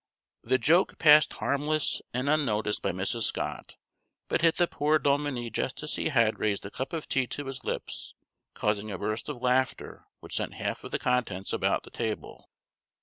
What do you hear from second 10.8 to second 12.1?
of the contents about the